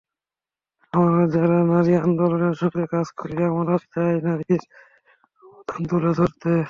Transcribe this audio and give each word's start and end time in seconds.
আমরা 0.93 1.23
যাঁরা 1.33 1.59
নারী 1.71 1.93
আন্দোলনের 2.05 2.55
সঙ্গে 2.61 2.85
কাজ 2.93 3.07
করি, 3.19 3.35
আমরা 3.51 3.75
চাই 3.85 4.13
নারীর 4.25 4.63
অবদান 5.43 5.81
তুলে 5.89 6.11
ধরতে। 6.19 6.51